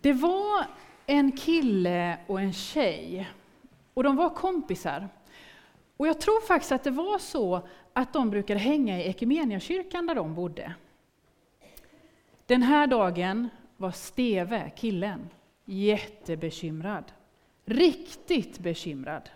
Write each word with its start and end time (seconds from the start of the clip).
Det 0.00 0.12
var 0.12 0.66
en 1.06 1.32
kille 1.32 2.18
och 2.26 2.40
en 2.40 2.52
tjej, 2.52 3.30
och 3.94 4.02
de 4.02 4.16
var 4.16 4.30
kompisar. 4.30 5.08
Och 5.96 6.06
jag 6.06 6.20
tror 6.20 6.40
faktiskt 6.46 6.72
att 6.72 6.84
det 6.84 6.90
var 6.90 7.18
så 7.18 7.68
att 7.92 8.12
de 8.12 8.30
brukade 8.30 8.60
hänga 8.60 9.00
i 9.00 9.08
Equmeniakyrkan 9.08 10.06
där 10.06 10.14
de 10.14 10.34
bodde. 10.34 10.74
Den 12.46 12.62
här 12.62 12.86
dagen 12.86 13.48
var 13.76 13.90
Steve, 13.90 14.70
killen, 14.76 15.28
jättebekymrad. 15.64 17.04
Riktigt 17.64 18.58
bekymrad. 18.58 19.30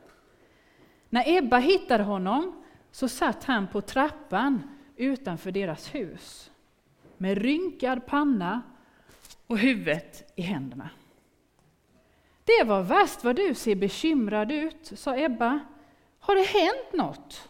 När 1.09 1.39
Ebba 1.39 1.59
hittade 1.59 2.05
honom 2.05 2.65
så 2.91 3.09
satt 3.09 3.45
han 3.45 3.67
på 3.67 3.81
trappan 3.81 4.63
utanför 4.97 5.51
deras 5.51 5.95
hus 5.95 6.51
med 7.17 7.39
rynkad 7.39 8.07
panna 8.07 8.63
och 9.47 9.59
huvudet 9.59 10.33
i 10.37 10.43
händerna. 10.43 10.91
Det 12.45 12.65
var 12.65 12.83
värst 12.83 13.25
vad 13.25 13.37
du 13.37 13.55
ser 13.55 13.75
bekymrad 13.75 14.53
ut, 14.53 14.93
sa 14.95 15.17
Ebba. 15.17 15.61
Har 16.19 16.35
det 16.35 16.43
hänt 16.43 16.93
något? 16.93 17.49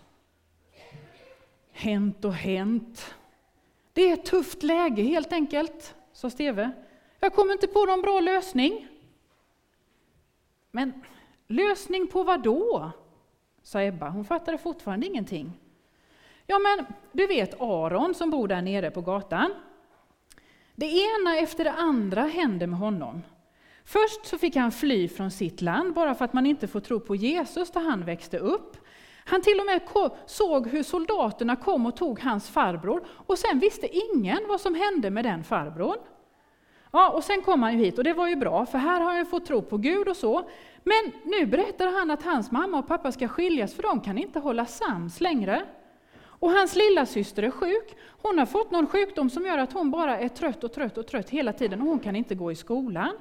Hänt 1.72 2.24
och 2.24 2.34
hänt. 2.34 3.14
Det 3.92 4.02
är 4.02 4.14
ett 4.14 4.24
tufft 4.24 4.62
läge 4.62 5.02
helt 5.02 5.32
enkelt, 5.32 5.94
sa 6.12 6.30
Steve. 6.30 6.70
Jag 7.20 7.34
kommer 7.34 7.52
inte 7.52 7.66
på 7.66 7.84
någon 7.84 8.02
bra 8.02 8.20
lösning. 8.20 8.88
Men 10.70 11.04
lösning 11.46 12.06
på 12.06 12.22
vad 12.22 12.42
då? 12.42 12.90
sa 13.62 13.82
Ebba. 13.82 14.08
Hon 14.08 14.24
fattade 14.24 14.58
fortfarande 14.58 15.06
ingenting. 15.06 15.52
Ja, 16.46 16.58
men 16.58 16.86
du 17.12 17.26
vet 17.26 17.60
Aron 17.60 18.14
som 18.14 18.30
bor 18.30 18.48
där 18.48 18.62
nere 18.62 18.90
på 18.90 19.00
gatan. 19.00 19.54
Det 20.74 20.86
ena 20.86 21.38
efter 21.38 21.64
det 21.64 21.72
andra 21.72 22.22
hände 22.22 22.66
med 22.66 22.78
honom. 22.78 23.22
Först 23.84 24.26
så 24.26 24.38
fick 24.38 24.56
han 24.56 24.72
fly 24.72 25.08
från 25.08 25.30
sitt 25.30 25.62
land 25.62 25.94
bara 25.94 26.14
för 26.14 26.24
att 26.24 26.32
man 26.32 26.46
inte 26.46 26.68
får 26.68 26.80
tro 26.80 27.00
på 27.00 27.16
Jesus 27.16 27.70
där 27.70 27.80
han 27.80 28.04
växte 28.04 28.38
upp. 28.38 28.76
Han 29.24 29.42
till 29.42 29.60
och 29.60 29.66
med 29.66 29.80
såg 30.26 30.68
hur 30.68 30.82
soldaterna 30.82 31.56
kom 31.56 31.86
och 31.86 31.96
tog 31.96 32.20
hans 32.20 32.50
farbror 32.50 33.06
och 33.26 33.38
sen 33.38 33.58
visste 33.58 33.88
ingen 33.96 34.38
vad 34.48 34.60
som 34.60 34.74
hände 34.74 35.10
med 35.10 35.24
den 35.24 35.44
farbrorn. 35.44 35.98
Ja, 36.92 37.10
och 37.10 37.24
sen 37.24 37.42
kom 37.42 37.62
han 37.62 37.78
ju 37.78 37.84
hit 37.84 37.98
och 37.98 38.04
det 38.04 38.12
var 38.12 38.28
ju 38.28 38.36
bra 38.36 38.66
för 38.66 38.78
här 38.78 39.00
har 39.00 39.12
han 39.12 39.26
fått 39.26 39.46
tro 39.46 39.62
på 39.62 39.76
Gud 39.76 40.08
och 40.08 40.16
så. 40.16 40.48
Men 40.82 41.12
nu 41.24 41.46
berättar 41.46 41.86
han 41.98 42.10
att 42.10 42.22
hans 42.22 42.50
mamma 42.50 42.78
och 42.78 42.88
pappa 42.88 43.12
ska 43.12 43.28
skiljas 43.28 43.74
för 43.74 43.82
de 43.82 44.00
kan 44.00 44.18
inte 44.18 44.38
hålla 44.38 44.66
sams 44.66 45.20
längre. 45.20 45.62
Och 46.44 46.50
hans 46.50 46.76
lilla 46.76 47.06
syster 47.06 47.42
är 47.42 47.50
sjuk. 47.50 47.96
Hon 48.22 48.38
har 48.38 48.46
fått 48.46 48.70
någon 48.70 48.86
sjukdom 48.86 49.30
som 49.30 49.46
gör 49.46 49.58
att 49.58 49.72
hon 49.72 49.90
bara 49.90 50.18
är 50.18 50.28
trött 50.28 50.64
och 50.64 50.72
trött 50.72 50.98
och 50.98 51.06
trött 51.06 51.30
hela 51.30 51.52
tiden 51.52 51.80
och 51.82 51.88
hon 51.88 51.98
kan 51.98 52.16
inte 52.16 52.34
gå 52.34 52.52
i 52.52 52.54
skolan. 52.54 53.16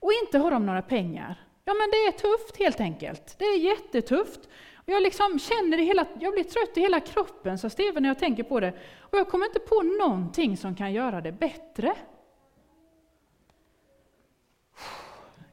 Och 0.00 0.10
inte 0.24 0.38
har 0.38 0.50
de 0.50 0.66
några 0.66 0.82
pengar. 0.82 1.44
Ja 1.64 1.74
men 1.74 1.90
det 1.90 1.96
är 1.96 2.12
tufft 2.12 2.56
helt 2.56 2.80
enkelt. 2.80 3.36
Det 3.38 3.44
är 3.44 3.58
jättetufft. 3.58 4.40
Och 4.74 4.88
jag 4.88 5.02
liksom 5.02 5.38
känner 5.38 5.76
det 5.76 5.82
hela, 5.82 6.06
jag 6.20 6.32
blir 6.32 6.44
trött 6.44 6.76
i 6.76 6.80
hela 6.80 7.00
kroppen, 7.00 7.58
sa 7.58 7.70
Steven 7.70 8.02
när 8.02 8.10
jag 8.10 8.18
tänker 8.18 8.42
på 8.42 8.60
det. 8.60 8.72
Och 9.00 9.18
jag 9.18 9.28
kommer 9.28 9.46
inte 9.46 9.60
på 9.60 9.82
någonting 9.82 10.56
som 10.56 10.74
kan 10.74 10.92
göra 10.92 11.20
det 11.20 11.32
bättre. 11.32 11.94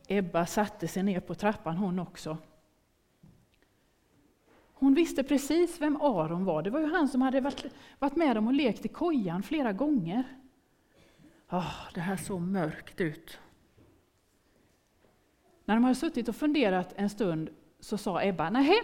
Ebba 0.08 0.46
satte 0.46 0.88
sig 0.88 1.04
ner 1.04 1.20
på 1.20 1.36
trappan 1.36 1.78
hon 1.78 2.00
också. 2.00 2.38
Hon 4.84 4.94
visste 4.94 5.24
precis 5.24 5.82
vem 5.82 6.02
Aron 6.02 6.46
var. 6.46 6.62
Det 6.62 6.70
var 6.70 6.80
ju 6.80 6.86
han 6.86 7.08
som 7.08 7.22
hade 7.22 7.42
varit, 7.42 7.66
varit 8.00 8.16
med 8.16 8.36
dem 8.36 8.48
och 8.48 8.54
lekt 8.54 8.86
i 8.86 8.88
kojan 8.88 9.44
flera 9.44 9.74
gånger. 9.74 10.24
Oh, 11.50 11.92
det 11.94 12.00
här 12.00 12.18
såg 12.18 12.42
mörkt 12.42 13.02
ut. 13.02 13.40
När 15.66 15.76
de 15.76 15.84
hade 15.84 15.96
suttit 15.96 16.30
och 16.30 16.36
funderat 16.36 16.94
en 16.96 17.10
stund 17.10 17.50
så 17.80 17.98
sa 17.98 18.24
Ebba, 18.24 18.50
nej, 18.50 18.82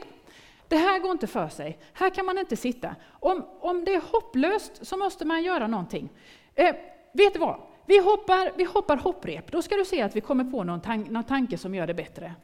det 0.67 0.77
här 0.77 0.99
går 0.99 1.11
inte 1.11 1.27
för 1.27 1.47
sig. 1.47 1.79
Här 1.93 2.09
kan 2.09 2.25
man 2.25 2.37
inte 2.37 2.55
sitta. 2.55 2.95
Om, 3.09 3.45
om 3.59 3.85
det 3.85 3.93
är 3.93 4.01
hopplöst 4.11 4.85
så 4.85 4.97
måste 4.97 5.25
man 5.25 5.43
göra 5.43 5.67
någonting. 5.67 6.09
Eh, 6.55 6.75
vet 7.13 7.33
du 7.33 7.39
vad? 7.39 7.61
Vi 7.85 7.99
hoppar, 8.03 8.51
vi 8.57 8.63
hoppar 8.63 8.97
hopprep. 8.97 9.51
Då 9.51 9.61
ska 9.61 9.75
du 9.75 9.85
se 9.85 10.01
att 10.01 10.15
vi 10.15 10.21
kommer 10.21 10.43
på 10.43 10.63
någon, 10.63 10.81
tan 10.81 11.01
någon 11.01 11.23
tanke 11.23 11.57
som 11.57 11.75
gör 11.75 11.87
det 11.87 11.93
bättre. 11.93 12.35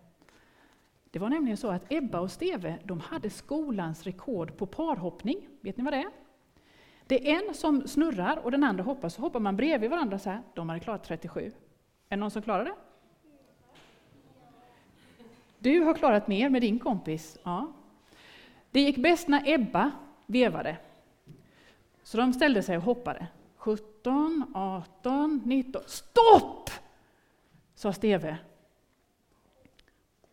Det 1.15 1.19
var 1.19 1.29
nämligen 1.29 1.57
så 1.57 1.69
att 1.69 1.91
Ebba 1.91 2.19
och 2.19 2.31
Steve 2.31 2.79
de 2.83 2.99
hade 2.99 3.29
skolans 3.29 4.03
rekord 4.03 4.57
på 4.57 4.65
parhoppning. 4.65 5.47
Vet 5.61 5.77
ni 5.77 5.83
vad 5.83 5.93
det 5.93 5.97
är? 5.97 6.09
Det 7.07 7.31
är 7.31 7.47
en 7.47 7.53
som 7.53 7.87
snurrar 7.87 8.37
och 8.37 8.51
den 8.51 8.63
andra 8.63 8.83
hoppar, 8.83 9.09
så 9.09 9.21
hoppar 9.21 9.39
man 9.39 9.55
bredvid 9.55 9.89
varandra 9.89 10.19
så 10.19 10.29
här. 10.29 10.41
De 10.53 10.69
hade 10.69 10.81
klarat 10.81 11.03
37. 11.03 11.45
Är 11.45 11.51
det 12.09 12.15
någon 12.15 12.31
som 12.31 12.41
klarar 12.41 12.65
det? 12.65 12.75
Du 15.59 15.79
har 15.79 15.93
klarat 15.93 16.27
mer 16.27 16.49
med 16.49 16.61
din 16.61 16.79
kompis. 16.79 17.37
Ja. 17.43 17.71
Det 18.71 18.81
gick 18.81 18.97
bäst 18.97 19.27
när 19.27 19.49
Ebba 19.49 19.91
vevade. 20.25 20.77
Så 22.03 22.17
de 22.17 22.33
ställde 22.33 22.63
sig 22.63 22.77
och 22.77 22.83
hoppade. 22.83 23.27
17, 23.55 24.51
18, 24.55 25.41
19. 25.45 25.81
Stopp! 25.85 26.69
sa 27.75 27.93
Steve 27.93 28.37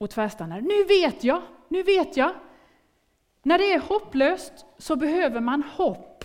och 0.02 0.10
tvärstannar. 0.10 0.60
Nu 0.60 0.84
vet 0.84 1.24
jag, 1.24 1.42
nu 1.68 1.82
vet 1.82 2.16
jag. 2.16 2.34
När 3.42 3.58
det 3.58 3.72
är 3.72 3.80
hopplöst 3.80 4.66
så 4.78 4.96
behöver 4.96 5.40
man 5.40 5.62
hopp. 5.62 6.24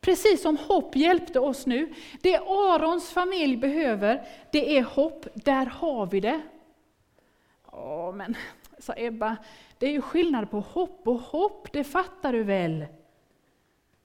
Precis 0.00 0.42
som 0.42 0.56
hopp 0.56 0.96
hjälpte 0.96 1.40
oss 1.40 1.66
nu. 1.66 1.94
Det 2.22 2.36
Arons 2.36 3.10
familj 3.10 3.56
behöver, 3.56 4.28
det 4.52 4.78
är 4.78 4.82
hopp. 4.82 5.26
Där 5.34 5.66
har 5.66 6.06
vi 6.06 6.20
det. 6.20 6.40
Ja, 7.72 8.12
men, 8.12 8.34
sa 8.78 8.94
Ebba, 8.96 9.36
det 9.78 9.86
är 9.86 9.90
ju 9.90 10.02
skillnad 10.02 10.50
på 10.50 10.60
hopp 10.60 11.08
och 11.08 11.20
hopp, 11.20 11.72
det 11.72 11.84
fattar 11.84 12.32
du 12.32 12.42
väl? 12.42 12.86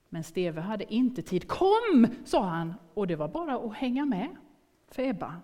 Men 0.09 0.23
Steve 0.23 0.61
hade 0.61 0.93
inte 0.93 1.21
tid. 1.21 1.47
Kom, 1.47 2.07
sa 2.25 2.43
han, 2.43 2.73
och 2.93 3.07
det 3.07 3.15
var 3.15 3.27
bara 3.27 3.55
att 3.55 3.73
hänga 3.73 4.05
med 4.05 4.35
för 4.91 5.03
Ebba. 5.03 5.41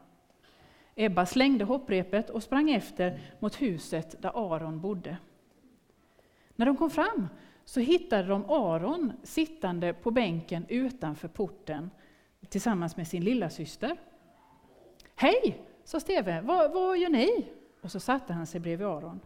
Ebba 1.00 1.25
slängde 1.25 1.66
hopprepet 1.66 2.30
och 2.30 2.44
sprang 2.44 2.72
efter 2.72 3.19
mot 3.40 3.62
huset 3.62 4.22
där 4.22 4.53
Aron 4.53 4.81
bodde. 4.81 5.18
När 6.56 6.66
de 6.66 6.78
kom 6.78 6.90
fram 6.90 7.28
så 7.66 7.80
hittade 7.80 8.28
de 8.28 8.46
Aron 8.50 9.13
sittande 9.24 9.94
på 9.94 10.12
bänken 10.12 10.66
utanför 10.69 11.28
porten 11.28 11.91
tillsammans 12.50 12.97
med 12.97 13.08
sin 13.08 13.24
lilla 13.24 13.50
syster. 13.50 13.97
Hej, 15.16 15.62
sa 15.84 16.00
Steve, 16.00 16.41
vad, 16.41 16.72
vad 16.72 16.97
gör 16.97 17.09
ni? 17.09 17.47
Och 17.81 17.91
så 17.91 18.00
satte 18.00 18.34
han 18.34 18.47
sig 18.47 18.59
bredvid 18.59 18.88
Aron. 18.88 19.19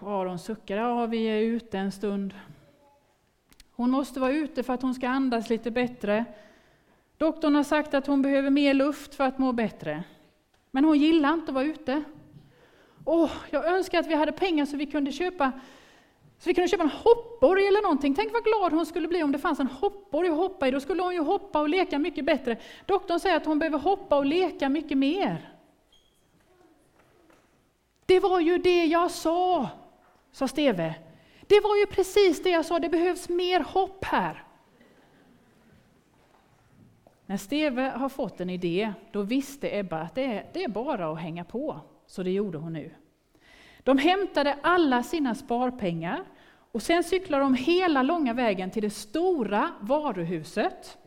Aron 0.00 0.38
suckade, 0.38 0.80
ja 0.80 1.06
vi 1.06 1.24
är 1.24 1.40
ute 1.40 1.78
en 1.78 1.92
stund. 1.92 2.34
Hon 3.72 3.90
måste 3.90 4.20
vara 4.20 4.32
ute 4.32 4.62
för 4.62 4.72
att 4.72 4.82
hon 4.82 4.94
ska 4.94 5.08
andas 5.08 5.50
lite 5.50 5.70
bättre. 5.70 6.24
Doktorn 7.22 7.54
har 7.54 7.62
sagt 7.62 7.94
att 7.94 8.06
hon 8.06 8.22
behöver 8.22 8.50
mer 8.50 8.74
luft 8.74 9.14
för 9.14 9.24
att 9.24 9.38
må 9.38 9.52
bättre. 9.52 10.04
Men 10.70 10.84
hon 10.84 10.98
gillar 10.98 11.34
inte 11.34 11.50
att 11.50 11.54
vara 11.54 11.64
ute. 11.64 12.02
Åh, 13.04 13.30
jag 13.50 13.66
önskar 13.66 13.98
att 13.98 14.06
vi 14.06 14.14
hade 14.14 14.32
pengar 14.32 14.66
så 14.66 14.76
vi 14.76 14.86
kunde 14.86 15.12
köpa 15.12 15.52
så 16.38 16.48
vi 16.50 16.54
kunde 16.54 16.68
köpa 16.68 16.82
en 16.82 16.88
hoppborg 16.88 17.66
eller 17.66 17.82
någonting. 17.82 18.14
Tänk 18.14 18.32
vad 18.32 18.44
glad 18.44 18.72
hon 18.72 18.86
skulle 18.86 19.08
bli 19.08 19.22
om 19.22 19.32
det 19.32 19.38
fanns 19.38 19.60
en 19.60 19.66
hoppborg 19.66 20.28
att 20.28 20.36
hoppa 20.36 20.68
i. 20.68 20.70
Då 20.70 20.80
skulle 20.80 21.02
hon 21.02 21.14
ju 21.14 21.20
hoppa 21.20 21.60
och 21.60 21.68
leka 21.68 21.98
mycket 21.98 22.24
bättre. 22.24 22.56
Doktorn 22.86 23.20
säger 23.20 23.36
att 23.36 23.46
hon 23.46 23.58
behöver 23.58 23.78
hoppa 23.78 24.16
och 24.16 24.26
leka 24.26 24.68
mycket 24.68 24.98
mer. 24.98 25.50
Det 28.06 28.20
var 28.20 28.40
ju 28.40 28.58
det 28.58 28.84
jag 28.84 29.10
sa, 29.10 29.68
sa 30.32 30.48
Steve. 30.48 30.94
Det 31.46 31.60
var 31.60 31.76
ju 31.76 31.86
precis 31.86 32.42
det 32.42 32.50
jag 32.50 32.64
sa, 32.64 32.78
det 32.78 32.88
behövs 32.88 33.28
mer 33.28 33.60
hopp 33.60 34.04
här. 34.04 34.44
När 37.32 37.38
Steve 37.38 37.82
har 37.82 38.08
fått 38.08 38.40
en 38.40 38.50
idé, 38.50 38.92
då 39.12 39.22
visste 39.22 39.78
Ebba 39.78 40.00
att 40.00 40.14
det 40.14 40.24
är, 40.24 40.46
det 40.52 40.64
är 40.64 40.68
bara 40.68 41.12
att 41.12 41.20
hänga 41.20 41.44
på. 41.44 41.80
Så 42.06 42.22
det 42.22 42.30
gjorde 42.30 42.58
hon 42.58 42.72
nu. 42.72 42.94
De 43.82 43.98
hämtade 43.98 44.58
alla 44.62 45.02
sina 45.02 45.34
sparpengar 45.34 46.24
och 46.72 46.82
sen 46.82 47.04
cyklade 47.04 47.44
de 47.44 47.54
hela 47.54 48.02
långa 48.02 48.32
vägen 48.32 48.70
till 48.70 48.82
det 48.82 48.90
stora 48.90 49.70
varuhuset. 49.80 50.98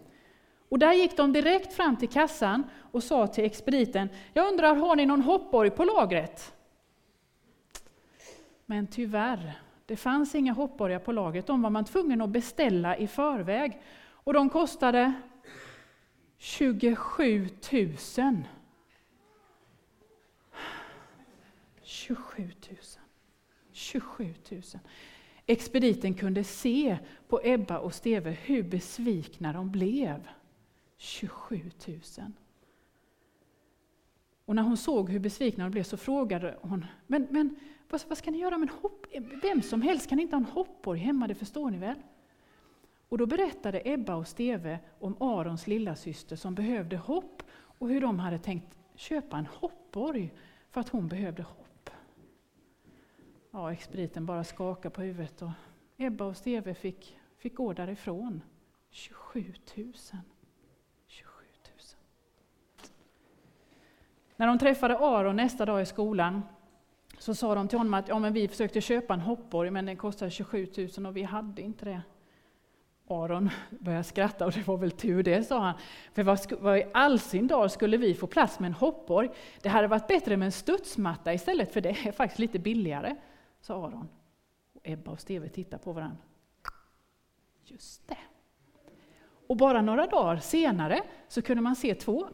Och 0.69 0.79
där 0.79 0.93
gick 0.93 1.17
de 1.17 1.33
direkt 1.33 1.73
fram 1.73 1.95
till 1.95 2.09
kassan 2.09 2.63
och 2.91 3.03
sa 3.03 3.27
till 3.27 3.45
expediten, 3.45 4.09
jag 4.33 4.47
undrar, 4.47 4.75
har 4.75 4.95
ni 4.95 5.05
någon 5.05 5.21
hoppborg 5.21 5.69
på 5.69 5.83
lagret? 5.83 6.53
Men 8.65 8.87
tyvärr, 8.87 9.59
det 9.85 9.95
fanns 9.95 10.35
inga 10.35 10.53
hoppborgar 10.53 10.99
på 10.99 11.11
lagret. 11.11 11.47
De 11.47 11.61
var 11.61 11.69
man 11.69 11.85
tvungen 11.85 12.21
att 12.21 12.29
beställa 12.29 12.97
i 12.97 13.07
förväg. 13.07 13.81
Och 14.07 14.33
de 14.33 14.49
kostade 14.49 15.13
27 16.45 17.49
000. 17.71 18.43
27 21.83 22.51
000. 22.69 22.77
27 23.71 24.33
000. 24.51 24.61
Expediten 25.45 26.13
kunde 26.13 26.43
se 26.43 26.97
på 27.27 27.39
Ebba 27.43 27.79
och 27.79 27.93
Steve 27.93 28.31
hur 28.31 28.63
besvikna 28.63 29.53
de 29.53 29.71
blev. 29.71 30.27
27 30.97 31.71
000. 31.87 31.99
Och 34.45 34.55
när 34.55 34.63
hon 34.63 34.77
såg 34.77 35.09
hur 35.09 35.19
besvikna 35.19 35.63
de 35.63 35.71
blev 35.71 35.83
så 35.83 35.97
frågade 35.97 36.57
hon, 36.61 36.85
men, 37.07 37.27
men 37.29 37.55
vad, 37.89 38.01
vad 38.07 38.17
ska 38.17 38.31
ni 38.31 38.37
göra 38.37 38.57
med 38.57 38.69
en 38.69 38.75
hopp? 38.81 39.05
Vem 39.41 39.61
som 39.61 39.81
helst 39.81 40.09
kan 40.09 40.19
inte 40.19 40.35
ha 40.35 40.41
en 40.41 40.51
hoppborg 40.51 40.99
hemma, 40.99 41.27
det 41.27 41.35
förstår 41.35 41.69
ni 41.71 41.77
väl? 41.77 41.97
Och 43.15 43.19
då 43.19 43.25
berättade 43.25 43.81
Ebba 43.85 44.15
och 44.15 44.27
Steve 44.27 44.79
om 44.99 45.21
Arons 45.21 45.67
lilla 45.67 45.95
syster 45.95 46.35
som 46.35 46.55
behövde 46.55 46.97
hopp 46.97 47.43
och 47.53 47.89
hur 47.89 48.01
de 48.01 48.19
hade 48.19 48.39
tänkt 48.39 48.77
köpa 48.95 49.37
en 49.37 49.45
hoppborg 49.45 50.33
för 50.71 50.81
att 50.81 50.89
hon 50.89 51.07
behövde 51.07 51.43
hopp. 51.43 51.89
Ja, 53.51 53.73
expediten 53.73 54.25
bara 54.25 54.43
skakade 54.43 54.95
på 54.95 55.01
huvudet 55.01 55.41
och 55.41 55.49
Ebba 55.97 56.25
och 56.25 56.37
Steve 56.37 56.73
fick, 56.73 57.17
fick 57.37 57.55
gå 57.55 57.73
därifrån. 57.73 58.41
27 58.89 59.53
000. 59.75 59.93
27 61.07 61.45
000. 61.67 61.79
När 64.35 64.47
de 64.47 64.59
träffade 64.59 64.97
Aron 64.97 65.35
nästa 65.35 65.65
dag 65.65 65.81
i 65.81 65.85
skolan 65.85 66.41
så 67.17 67.35
sa 67.35 67.55
de 67.55 67.67
till 67.67 67.77
honom 67.77 67.93
att 67.93 68.07
ja, 68.07 68.19
men 68.19 68.33
vi 68.33 68.47
försökte 68.47 68.81
köpa 68.81 69.13
en 69.13 69.21
hoppborg 69.21 69.71
men 69.71 69.85
den 69.85 69.97
kostade 69.97 70.31
27 70.31 70.67
000 70.97 71.05
och 71.05 71.17
vi 71.17 71.23
hade 71.23 71.61
inte 71.61 71.85
det. 71.85 72.01
Aron 73.07 73.49
började 73.69 74.03
skratta 74.03 74.45
och 74.45 74.51
det 74.51 74.67
var 74.67 74.77
väl 74.77 74.91
tur 74.91 75.23
det, 75.23 75.43
sa 75.43 75.59
han. 75.59 75.73
För 76.13 76.23
vad, 76.23 76.39
vad 76.59 76.77
i 76.77 76.85
all 76.93 77.19
sin 77.19 77.47
dag 77.47 77.71
skulle 77.71 77.97
vi 77.97 78.13
få 78.13 78.27
plats 78.27 78.59
med 78.59 78.67
en 78.67 78.73
hoppborg? 78.73 79.29
Det 79.61 79.69
hade 79.69 79.87
varit 79.87 80.07
bättre 80.07 80.37
med 80.37 80.45
en 80.45 80.51
studsmatta 80.51 81.33
istället, 81.33 81.73
för 81.73 81.81
det 81.81 81.89
är 81.89 82.11
faktiskt 82.11 82.39
lite 82.39 82.59
billigare, 82.59 83.15
sa 83.61 83.87
Aron. 83.87 84.09
Och 84.73 84.81
Ebba 84.83 85.11
och 85.11 85.19
Steve 85.19 85.49
tittade 85.49 85.83
på 85.83 85.93
varandra. 85.93 86.17
Just 87.63 88.07
det. 88.07 88.17
Och 89.47 89.57
bara 89.57 89.81
några 89.81 90.07
dagar 90.07 90.37
senare 90.37 91.01
så 91.27 91.41
kunde 91.41 91.61
man 91.61 91.75
se 91.75 91.95
två 91.95 92.27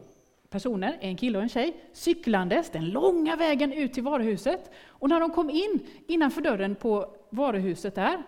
personer, 0.50 0.98
en 1.00 1.16
kille 1.16 1.38
och 1.38 1.42
en 1.42 1.48
tjej, 1.48 1.84
cyklandes 1.92 2.70
den 2.70 2.88
långa 2.88 3.36
vägen 3.36 3.72
ut 3.72 3.92
till 3.92 4.02
varuhuset. 4.02 4.70
Och 4.86 5.08
när 5.08 5.20
de 5.20 5.30
kom 5.30 5.50
in 5.50 5.86
innanför 6.08 6.40
dörren 6.40 6.74
på 6.74 7.16
varuhuset 7.30 7.94
där, 7.94 8.22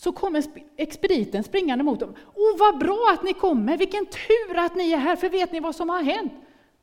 så 0.00 0.12
kommer 0.12 0.44
expediten 0.76 1.44
springande 1.44 1.84
mot 1.84 2.00
dem. 2.00 2.14
Åh, 2.34 2.58
vad 2.58 2.78
bra 2.78 3.10
att 3.14 3.22
ni 3.22 3.32
kommer! 3.32 3.76
Vilken 3.76 4.06
tur 4.06 4.58
att 4.58 4.76
ni 4.76 4.92
är 4.92 4.96
här, 4.96 5.16
för 5.16 5.28
vet 5.28 5.52
ni 5.52 5.60
vad 5.60 5.76
som 5.76 5.88
har 5.88 6.02
hänt? 6.02 6.32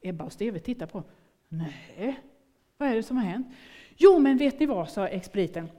Ebba 0.01 0.25
och 0.25 0.33
Steve 0.33 0.59
tittar 0.59 0.85
på 0.85 1.03
Nej, 1.49 2.19
vad 2.77 2.89
är 2.89 2.95
det 2.95 3.03
som 3.03 3.17
har 3.17 3.23
hänt? 3.23 3.47
Jo, 3.95 4.19
men 4.19 4.37
vet 4.37 4.59
ni 4.59 4.65
vad, 4.65 4.89
sa 4.89 5.07
expediten. 5.07 5.69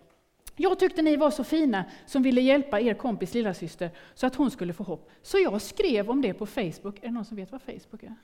Jag 0.56 0.79
tyckte 0.79 1.02
ni 1.02 1.17
var 1.17 1.31
så 1.31 1.44
fina 1.44 1.85
som 2.06 2.23
ville 2.23 2.40
hjälpa 2.40 2.81
er 2.81 2.94
kompis 2.94 3.35
lillasyster 3.35 3.90
så 4.14 4.26
att 4.26 4.35
hon 4.35 4.50
skulle 4.50 4.73
få 4.73 4.85
hopp. 4.85 5.11
Så 5.23 5.38
jag 5.38 5.62
skrev 5.62 6.11
om 6.11 6.23
det 6.23 6.35
på 6.35 6.46
Facebook. 6.46 6.99
Är 6.99 7.02
det 7.02 7.11
någon 7.11 7.25
som 7.25 7.37
vet 7.37 7.52
vad 7.52 7.62
Facebook 7.62 8.02
är? 8.02 8.14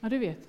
Ja, 0.00 0.08
du 0.08 0.18
vet. 0.18 0.48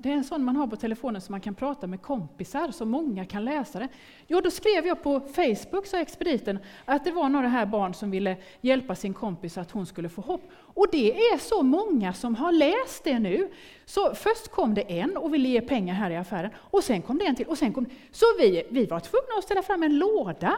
Det 0.00 0.08
är 0.10 0.14
en 0.14 0.24
sån 0.24 0.44
man 0.44 0.56
har 0.56 0.66
på 0.66 0.76
telefonen 0.76 1.20
som 1.20 1.32
man 1.32 1.40
kan 1.40 1.54
prata 1.54 1.86
med 1.86 2.02
kompisar, 2.02 2.70
så 2.70 2.84
många 2.84 3.24
kan 3.24 3.44
läsa 3.44 3.78
det. 3.78 3.88
Jo, 4.26 4.40
då 4.40 4.50
skrev 4.50 4.86
jag 4.86 5.02
på 5.02 5.20
Facebook, 5.20 5.86
sa 5.86 5.98
expediten, 6.00 6.58
att 6.84 7.04
det 7.04 7.10
var 7.10 7.28
några 7.28 7.48
här 7.48 7.66
barn 7.66 7.94
som 7.94 8.10
ville 8.10 8.36
hjälpa 8.60 8.94
sin 8.94 9.14
kompis 9.14 9.54
så 9.54 9.60
att 9.60 9.70
hon 9.70 9.86
skulle 9.86 10.08
få 10.08 10.22
hopp. 10.22 10.42
Och 10.52 10.86
det 10.92 11.16
är 11.16 11.38
så 11.38 11.62
många 11.62 12.12
som 12.12 12.34
har 12.34 12.52
läst 12.52 13.04
det 13.04 13.18
nu. 13.18 13.50
Så 13.84 14.14
först 14.14 14.48
kom 14.48 14.74
det 14.74 15.00
en 15.00 15.16
och 15.16 15.34
ville 15.34 15.48
ge 15.48 15.60
pengar 15.60 15.94
här 15.94 16.10
i 16.10 16.16
affären, 16.16 16.50
och 16.56 16.84
sen 16.84 17.02
kom 17.02 17.18
det 17.18 17.26
en 17.26 17.36
till, 17.36 17.46
och 17.46 17.58
sen 17.58 17.72
kom 17.72 17.86
Så 18.10 18.26
vi, 18.38 18.62
vi 18.70 18.86
var 18.86 19.00
tvungna 19.00 19.38
att 19.38 19.44
ställa 19.44 19.62
fram 19.62 19.82
en 19.82 19.98
låda. 19.98 20.56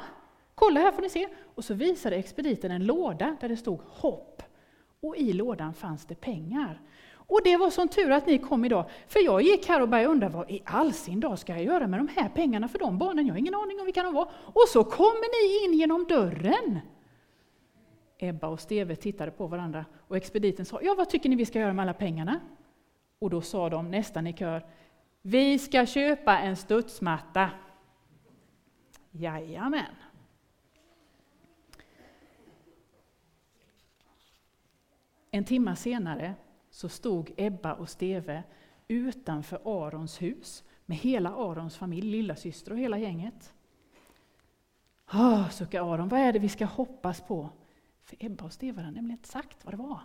Kolla 0.55 0.81
här 0.81 0.93
får 0.93 1.03
ni 1.03 1.09
se. 1.09 1.29
Och 1.55 1.65
så 1.65 1.75
visade 1.75 2.17
expediten 2.17 2.71
en 2.71 2.87
låda 2.87 3.37
där 3.41 3.49
det 3.49 3.57
stod 3.57 3.81
hopp. 3.87 4.43
Och 5.03 5.17
i 5.17 5.33
lådan 5.33 5.75
fanns 5.75 6.05
det 6.07 6.15
pengar. 6.15 6.81
Och 7.31 7.41
det 7.45 7.57
var 7.57 7.71
sån 7.71 7.89
tur 7.89 8.11
att 8.11 8.27
ni 8.27 8.39
kom 8.39 8.65
idag, 8.65 8.91
för 9.09 9.21
jag 9.21 9.43
gick 9.43 9.69
här 9.69 9.83
och 9.83 9.89
började 9.89 10.09
undra 10.09 10.29
vad 10.29 10.51
i 10.51 10.63
all 10.65 10.93
sin 10.93 11.21
dag 11.21 11.39
ska 11.39 11.53
jag 11.53 11.65
göra 11.65 11.87
med 11.87 12.01
de 12.01 12.09
här 12.09 12.29
pengarna 12.29 12.69
för 12.69 12.79
de 12.79 12.99
barnen? 12.99 13.27
Jag 13.27 13.35
har 13.35 13.39
ingen 13.39 13.55
aning 13.55 13.81
om 13.81 13.85
vilka 13.85 14.03
de 14.03 14.15
var. 14.15 14.31
Och 14.35 14.69
så 14.69 14.85
kommer 14.85 15.29
ni 15.31 15.65
in 15.65 15.79
genom 15.79 16.05
dörren! 16.05 16.81
Ebba 18.19 18.49
och 18.49 18.61
Steve 18.61 18.97
tittade 18.97 19.31
på 19.31 19.47
varandra 19.47 19.85
och 20.09 20.17
expediten 20.17 20.67
sa, 20.67 20.81
ja 20.83 20.95
vad 20.99 21.09
tycker 21.09 21.29
ni 21.29 21.37
vi 21.37 21.47
ska 21.47 21.59
göra 21.59 21.73
med 21.73 21.83
alla 21.83 21.95
pengarna? 21.95 22.41
Och 23.19 23.31
då 23.31 23.41
sa 23.41 23.71
de 23.71 23.91
nästan 23.91 24.27
i 24.27 24.33
kör, 24.33 24.67
vi 25.23 25.59
ska 25.59 25.87
köpa 25.87 26.39
en 26.39 26.57
studsmatta. 26.57 27.51
Jajamän. 29.11 29.95
En 35.31 35.45
timme 35.45 35.77
senare 35.77 36.35
så 36.71 36.89
stod 36.89 37.33
Ebba 37.37 37.73
och 37.73 37.89
Steve 37.89 38.43
utanför 38.89 39.61
Arons 39.65 40.23
hus 40.23 40.65
med 40.87 40.97
hela 40.99 41.31
Arons 41.31 41.77
familj, 41.77 42.11
lilla 42.11 42.37
syster 42.37 42.73
och 42.73 42.79
hela 42.79 42.99
gänget. 42.99 43.53
Oh, 45.13 45.51
suckar 45.51 45.95
Aron, 45.95 46.09
vad 46.09 46.21
är 46.21 46.33
det 46.33 46.39
vi 46.39 46.49
ska 46.49 46.65
hoppas 46.65 47.21
på? 47.21 47.51
För 48.05 48.17
Ebba 48.21 48.45
och 48.45 48.53
Steve 48.53 48.81
hade 48.81 48.95
nämligen 48.95 49.19
inte 49.19 49.29
sagt 49.29 49.65
vad 49.65 49.73
det 49.75 49.79
var. 49.79 50.01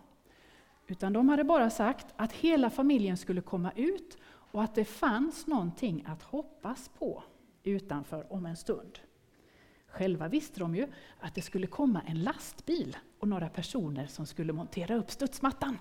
Utan 0.88 1.14
de 1.14 1.30
hade 1.30 1.44
bara 1.44 1.70
sagt 1.70 2.08
att 2.16 2.34
hela 2.34 2.70
familjen 2.70 3.18
skulle 3.18 3.42
komma 3.42 3.72
ut 3.76 4.18
och 4.26 4.64
att 4.64 4.76
det 4.76 4.86
fanns 4.86 5.48
någonting 5.48 6.04
att 6.08 6.24
hoppas 6.24 6.90
på 6.90 7.24
utanför 7.64 8.34
om 8.34 8.46
en 8.46 8.56
stund. 8.56 9.00
Själva 9.88 10.28
visste 10.28 10.60
de 10.60 10.76
ju 10.76 10.88
att 11.20 11.36
det 11.36 11.42
skulle 11.42 11.68
komma 11.68 12.02
en 12.02 12.24
lastbil 12.24 12.98
och 13.20 13.28
några 13.28 13.50
personer 13.50 14.08
som 14.08 14.26
skulle 14.26 14.54
montera 14.54 14.96
upp 14.96 15.12
studsmattan. 15.12 15.78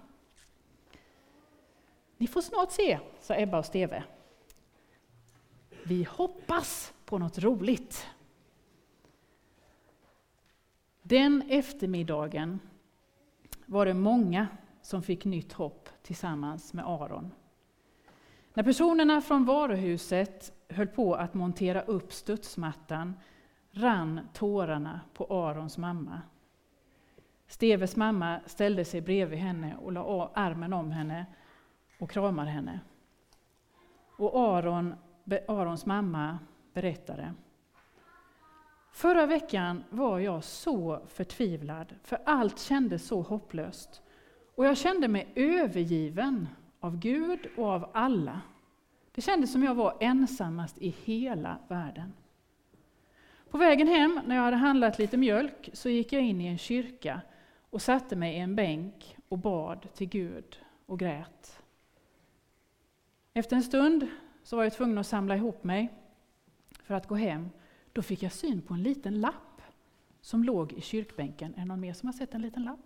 Ni 2.16 2.26
får 2.26 2.40
snart 2.40 2.70
se, 2.70 2.98
sa 3.20 3.34
Ebba 3.36 3.58
och 3.58 3.66
Steve. 3.66 4.04
Vi 5.86 6.04
hoppas 6.04 6.94
på 7.04 7.18
något 7.18 7.38
roligt. 7.38 8.06
Den 11.02 11.42
eftermiddagen 11.48 12.60
var 13.66 13.86
det 13.86 13.94
många 13.94 14.48
som 14.82 15.02
fick 15.02 15.24
nytt 15.24 15.52
hopp 15.52 15.88
tillsammans 16.02 16.72
med 16.72 16.86
Aron. 16.86 17.30
När 18.54 18.62
personerna 18.62 19.20
från 19.20 19.44
varuhuset 19.44 20.52
höll 20.68 20.86
på 20.86 21.14
att 21.14 21.34
montera 21.34 21.82
upp 21.82 22.12
studsmattan 22.12 23.14
rann 23.70 24.28
tårarna 24.32 25.00
på 25.14 25.46
Arons 25.46 25.78
mamma. 25.78 26.22
Steves 27.46 27.96
mamma 27.96 28.40
ställde 28.46 28.84
sig 28.84 29.00
bredvid 29.00 29.38
henne 29.38 29.76
och 29.76 29.92
la 29.92 30.30
armen 30.34 30.72
om 30.72 30.90
henne 30.90 31.26
och 32.04 32.10
kramar 32.10 32.44
henne. 32.44 32.80
Och 34.16 34.40
Aron, 34.40 34.94
Arons 35.48 35.86
mamma 35.86 36.38
berättade. 36.72 37.34
Förra 38.92 39.26
veckan 39.26 39.84
var 39.90 40.18
jag 40.18 40.44
så 40.44 41.00
förtvivlad, 41.06 41.94
för 42.02 42.18
allt 42.24 42.58
kändes 42.58 43.06
så 43.06 43.22
hopplöst. 43.22 44.02
Och 44.54 44.66
jag 44.66 44.76
kände 44.76 45.08
mig 45.08 45.32
övergiven 45.34 46.48
av 46.80 46.98
Gud 46.98 47.40
och 47.56 47.66
av 47.66 47.90
alla. 47.94 48.40
Det 49.14 49.20
kändes 49.20 49.52
som 49.52 49.62
jag 49.62 49.74
var 49.74 49.96
ensammast 50.00 50.78
i 50.78 50.94
hela 51.04 51.58
världen. 51.68 52.12
På 53.50 53.58
vägen 53.58 53.88
hem, 53.88 54.20
när 54.26 54.36
jag 54.36 54.42
hade 54.42 54.56
handlat 54.56 54.98
lite 54.98 55.16
mjölk, 55.16 55.70
så 55.72 55.88
gick 55.88 56.12
jag 56.12 56.22
in 56.22 56.40
i 56.40 56.46
en 56.46 56.58
kyrka 56.58 57.20
och 57.70 57.82
satte 57.82 58.16
mig 58.16 58.36
i 58.36 58.38
en 58.38 58.56
bänk 58.56 59.16
och 59.28 59.38
bad 59.38 59.86
till 59.94 60.08
Gud 60.08 60.58
och 60.86 60.98
grät. 60.98 61.63
Efter 63.36 63.56
en 63.56 63.62
stund 63.62 64.08
så 64.42 64.56
var 64.56 64.64
jag 64.64 64.72
tvungen 64.72 64.98
att 64.98 65.06
samla 65.06 65.36
ihop 65.36 65.64
mig 65.64 65.92
för 66.82 66.94
att 66.94 67.08
gå 67.08 67.14
hem. 67.14 67.50
Då 67.92 68.02
fick 68.02 68.22
jag 68.22 68.32
syn 68.32 68.62
på 68.62 68.74
en 68.74 68.82
liten 68.82 69.20
lapp 69.20 69.62
som 70.20 70.44
låg 70.44 70.72
i 70.72 70.80
kyrkbänken. 70.80 71.54
Är 71.54 71.58
det 71.58 71.64
någon 71.64 71.80
mer 71.80 71.92
som 71.92 72.06
har 72.06 72.12
sett 72.12 72.34
en 72.34 72.42
liten 72.42 72.64
lapp? 72.64 72.78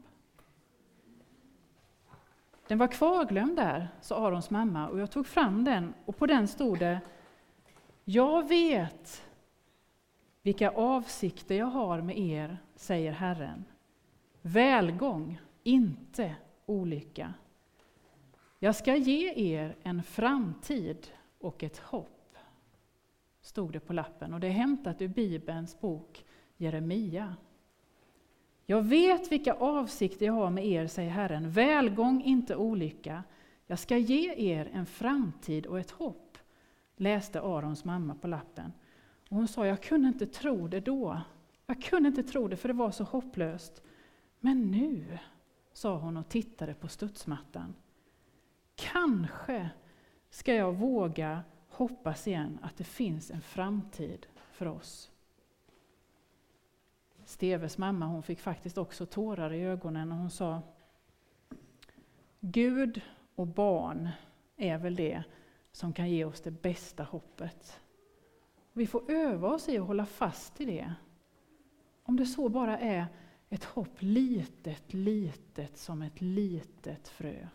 Den 2.69 2.79
var 2.79 2.87
kvarglömd 2.87 3.57
där, 3.57 3.89
sa 4.01 4.27
Arons 4.27 4.51
mamma, 4.51 4.89
och 4.89 4.99
jag 4.99 5.11
tog 5.11 5.27
fram 5.27 5.65
den 5.65 5.95
och 6.05 6.17
på 6.17 6.27
den 6.27 6.49
stod 6.49 6.79
det 6.79 7.01
Jag 8.05 8.49
vet 8.49 9.23
vilka 10.43 10.71
avsikter 10.71 11.55
jag 11.55 11.67
har 11.67 12.01
med 12.01 12.19
er, 12.19 12.59
säger 12.75 13.13
Herren. 13.13 13.65
Välgång, 14.43 15.41
inte 15.63 16.35
olycka. 16.67 17.35
Jag 18.59 18.77
ska 18.77 18.97
ge 18.97 19.33
er 19.55 19.77
en 19.83 20.03
framtid 20.03 21.07
och 21.39 21.63
ett 21.63 21.79
hopp, 21.79 22.37
stod 23.41 23.73
det 23.73 23.81
på 23.81 23.93
lappen. 23.93 24.35
Och 24.35 24.41
det 24.41 24.47
är 24.47 24.53
hämtat 24.53 25.03
ur 25.03 25.09
Bibelns 25.09 25.81
bok 25.81 26.25
Jeremia. 26.57 27.37
Jag 28.67 28.83
vet 28.83 29.33
vilka 29.33 29.55
avsikter 29.55 30.27
jag 30.27 30.33
har 30.33 30.51
med 30.51 30.67
er, 30.67 30.87
säger 30.87 31.11
Herren. 31.11 31.51
Välgång, 31.51 32.23
inte 32.23 32.57
olycka. 32.57 33.25
Jag 33.67 33.79
ska 33.79 33.97
ge 33.97 34.35
er 34.53 34.71
en 34.73 34.87
framtid 34.87 35.67
och 35.67 35.79
ett 35.79 35.91
hopp, 35.91 36.39
läste 36.97 37.41
Arons 37.41 37.85
mamma 37.85 38.15
på 38.15 38.29
lappen. 38.29 38.73
Och 39.29 39.37
hon 39.37 39.49
sa, 39.49 39.67
jag 39.67 39.83
kunde 39.83 40.09
inte 40.09 40.27
tro 40.27 40.69
det 40.69 40.81
då, 40.81 41.21
Jag 41.67 41.83
kunde 41.83 42.09
inte 42.09 42.23
tro 42.23 42.49
det, 42.49 42.57
för 42.57 42.69
det 42.69 42.75
var 42.75 42.91
så 42.91 43.05
hopplöst. 43.05 43.83
Men 44.41 44.71
nu, 44.71 45.19
sa 45.73 45.99
hon 45.99 46.17
och 46.17 46.29
tittade 46.29 46.75
på 46.75 46.89
studsmattan. 46.89 47.75
Kanske 48.99 49.71
ska 50.31 50.55
jag 50.55 50.73
våga 50.73 51.45
hoppas 51.69 52.27
igen 52.27 52.59
att 52.63 52.77
det 52.77 52.85
finns 52.85 53.31
en 53.31 53.41
framtid 53.41 54.27
för 54.37 54.67
oss. 54.67 55.11
Steves 57.25 57.79
mamma 57.79 58.07
hon 58.07 58.23
fick 58.23 58.41
faktiskt 58.41 58.79
också 58.79 59.07
tårar 59.07 59.53
i 59.53 59.63
ögonen 59.63 60.13
och 60.13 60.19
hon 60.19 60.31
sa 60.31 60.63
Gud 62.41 63.01
och 63.35 63.47
barn 63.47 64.09
är 64.57 64.79
väl 64.79 64.97
det 64.97 65.23
som 65.73 65.93
kan 65.93 66.11
ge 66.11 66.25
oss 66.25 66.41
det 66.41 66.63
bästa 66.63 67.03
hoppet. 67.03 67.81
Vi 68.73 68.87
får 68.87 69.11
öva 69.11 69.49
oss 69.49 69.69
i 69.69 69.79
att 69.79 69.87
hålla 69.87 70.07
fast 70.07 70.61
i 70.61 70.65
det. 70.65 70.95
Om 72.03 72.17
det 72.17 72.27
så 72.27 72.49
bara 72.49 72.79
är 72.79 73.07
ett 73.49 73.65
hopp 73.65 73.97
litet, 74.03 74.93
litet 74.95 75.79
som 75.79 76.03
ett 76.03 76.21
litet 76.21 77.09
frö. 77.09 77.49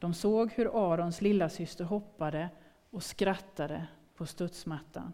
De 0.00 0.14
såg 0.14 0.52
hur 0.52 0.92
Arons 0.92 1.20
lilla 1.20 1.48
syster 1.48 1.84
hoppade 1.84 2.48
och 2.90 3.02
skrattade 3.02 3.86
på 4.14 4.26
studsmattan 4.26 5.12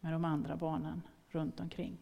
med 0.00 0.12
de 0.12 0.24
andra 0.24 0.56
barnen 0.56 1.02
runt 1.28 1.60
omkring. 1.60 1.98